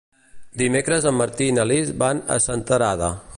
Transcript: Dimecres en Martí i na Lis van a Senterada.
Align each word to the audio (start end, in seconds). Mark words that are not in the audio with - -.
Dimecres 0.61 1.05
en 1.11 1.17
Martí 1.19 1.51
i 1.51 1.55
na 1.59 1.67
Lis 1.73 1.93
van 2.05 2.23
a 2.37 2.39
Senterada. 2.47 3.13